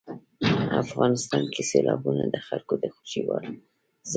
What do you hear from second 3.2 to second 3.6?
وړ ځای دی.